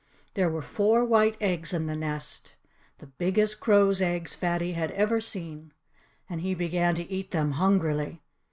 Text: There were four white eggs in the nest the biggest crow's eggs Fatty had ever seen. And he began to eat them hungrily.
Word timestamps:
There 0.33 0.49
were 0.49 0.63
four 0.63 1.05
white 1.05 1.37
eggs 1.39 1.73
in 1.73 1.85
the 1.85 1.95
nest 1.95 2.55
the 2.97 3.05
biggest 3.05 3.59
crow's 3.59 4.01
eggs 4.01 4.33
Fatty 4.33 4.71
had 4.71 4.89
ever 4.93 5.21
seen. 5.21 5.73
And 6.27 6.41
he 6.41 6.55
began 6.55 6.95
to 6.95 7.03
eat 7.07 7.29
them 7.29 7.51
hungrily. 7.51 8.23